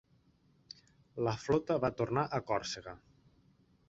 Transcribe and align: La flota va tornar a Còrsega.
La 1.27 1.33
flota 1.41 1.77
va 1.83 1.91
tornar 1.99 2.23
a 2.25 2.39
Còrsega. 2.47 2.95